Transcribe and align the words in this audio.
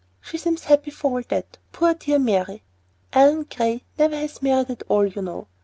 She 0.19 0.39
seems 0.39 0.63
happy 0.63 0.89
for 0.89 1.11
all 1.11 1.23
that, 1.27 1.59
poor 1.71 1.93
dear 1.93 2.17
Mary. 2.17 2.63
Ellen 3.13 3.43
Gray 3.55 3.83
never 3.99 4.15
has 4.15 4.41
married 4.41 4.71
at 4.71 4.81
all, 4.89 5.05
you 5.05 5.21
know. 5.21 5.45